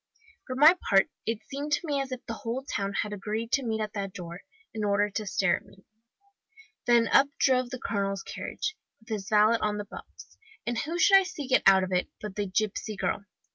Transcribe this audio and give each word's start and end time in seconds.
For 0.47 0.55
my 0.55 0.75
part, 0.89 1.11
it 1.27 1.43
seemed 1.47 1.73
to 1.73 1.85
me 1.85 2.01
as 2.01 2.11
if 2.11 2.25
the 2.25 2.33
whole 2.33 2.63
town 2.63 2.91
had 3.03 3.13
agreed 3.13 3.51
to 3.51 3.63
meet 3.63 3.79
at 3.81 3.93
that 3.93 4.15
door, 4.15 4.41
in 4.73 4.83
order 4.83 5.11
to 5.11 5.27
stare 5.27 5.57
at 5.57 5.65
me. 5.67 5.85
Then 6.87 7.07
up 7.09 7.27
drove 7.37 7.69
the 7.69 7.77
colonel's 7.77 8.23
carriage, 8.23 8.75
with 8.99 9.09
his 9.09 9.29
valet 9.29 9.59
on 9.61 9.77
the 9.77 9.85
box. 9.85 10.37
And 10.65 10.79
who 10.79 10.97
should 10.97 11.19
I 11.19 11.23
see 11.23 11.45
get 11.45 11.61
out 11.67 11.83
of 11.83 11.91
it, 11.93 12.09
but 12.19 12.35
the 12.35 12.47
gipsy 12.47 12.95
girl! 12.95 13.25